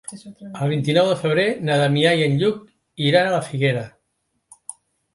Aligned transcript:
El 0.67 0.71
vint-i-nou 0.71 1.09
de 1.11 1.17
febrer 1.19 1.45
na 1.69 1.77
Damià 1.83 2.15
i 2.21 2.25
en 2.31 2.41
Lluc 2.41 2.59
iran 3.13 3.31
a 3.31 3.39
la 3.39 3.45
Figuera. 3.53 3.89